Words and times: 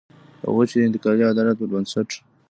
هغوی 0.45 0.65
چې 0.69 0.75
د 0.77 0.81
انتقالي 0.87 1.23
عدالت 1.31 1.55
پر 1.59 1.67
بنسټ. 1.73 2.09